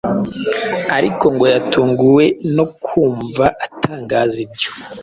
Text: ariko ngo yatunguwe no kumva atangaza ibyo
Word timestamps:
ariko 0.97 1.25
ngo 1.33 1.45
yatunguwe 1.53 2.25
no 2.55 2.65
kumva 2.85 3.45
atangaza 3.65 4.37
ibyo 4.45 4.71